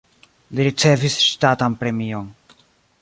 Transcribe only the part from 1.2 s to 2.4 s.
ŝtatan premion.